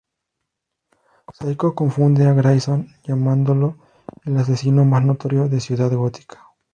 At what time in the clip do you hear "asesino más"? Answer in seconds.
4.37-5.03